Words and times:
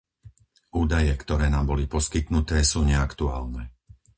Údaje, 0.83 1.13
ktoré 1.23 1.45
nám 1.55 1.65
boli 1.77 1.85
poskytnuté, 1.95 2.57
sú 2.71 2.79
neaktuálne. 2.91 3.63